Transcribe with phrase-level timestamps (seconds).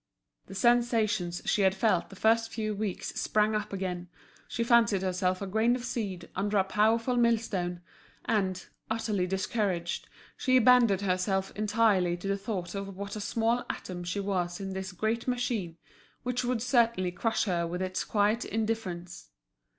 [0.47, 4.09] The sensations she had felt the first few weeks sprang up again,
[4.47, 7.81] she fancied herself a grain of seed under a powerful millstone;
[8.25, 14.03] and, utterly discouraged, she abandoned herself entirely to the thought of what a small atom
[14.03, 15.77] she was in this great machine,
[16.23, 19.29] which would certainly crush her with its quiet indifference.